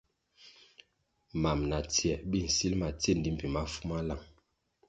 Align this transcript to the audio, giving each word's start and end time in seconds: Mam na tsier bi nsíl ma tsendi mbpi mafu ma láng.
Mam 1.41 1.59
na 1.69 1.77
tsier 1.91 2.19
bi 2.29 2.39
nsíl 2.47 2.73
ma 2.81 2.87
tsendi 3.01 3.29
mbpi 3.33 3.47
mafu 3.55 3.79
ma 3.87 3.97
láng. 4.07 4.25